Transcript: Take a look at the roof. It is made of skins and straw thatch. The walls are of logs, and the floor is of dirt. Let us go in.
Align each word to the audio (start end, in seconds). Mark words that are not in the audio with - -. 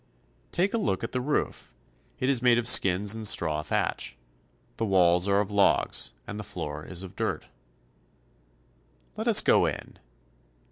Take 0.51 0.73
a 0.73 0.79
look 0.79 1.03
at 1.03 1.11
the 1.11 1.21
roof. 1.21 1.75
It 2.19 2.27
is 2.27 2.41
made 2.41 2.57
of 2.57 2.67
skins 2.67 3.13
and 3.13 3.27
straw 3.27 3.61
thatch. 3.61 4.17
The 4.77 4.85
walls 4.87 5.27
are 5.27 5.39
of 5.41 5.51
logs, 5.51 6.13
and 6.25 6.39
the 6.39 6.43
floor 6.43 6.83
is 6.83 7.03
of 7.03 7.15
dirt. 7.15 7.49
Let 9.15 9.27
us 9.27 9.41
go 9.43 9.67
in. 9.67 9.99